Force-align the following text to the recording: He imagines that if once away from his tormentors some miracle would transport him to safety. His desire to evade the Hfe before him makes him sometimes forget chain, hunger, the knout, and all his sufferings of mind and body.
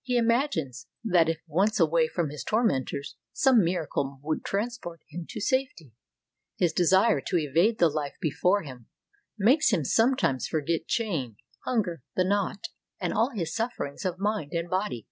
He 0.00 0.16
imagines 0.16 0.86
that 1.04 1.28
if 1.28 1.42
once 1.46 1.78
away 1.78 2.08
from 2.08 2.30
his 2.30 2.42
tormentors 2.42 3.16
some 3.34 3.62
miracle 3.62 4.18
would 4.22 4.42
transport 4.42 5.02
him 5.10 5.26
to 5.28 5.42
safety. 5.42 5.92
His 6.56 6.72
desire 6.72 7.20
to 7.26 7.36
evade 7.36 7.78
the 7.78 7.90
Hfe 7.90 8.12
before 8.18 8.62
him 8.62 8.86
makes 9.36 9.70
him 9.70 9.84
sometimes 9.84 10.46
forget 10.48 10.86
chain, 10.86 11.36
hunger, 11.66 12.02
the 12.16 12.24
knout, 12.24 12.68
and 12.98 13.12
all 13.12 13.28
his 13.32 13.54
sufferings 13.54 14.06
of 14.06 14.18
mind 14.18 14.52
and 14.54 14.70
body. 14.70 15.06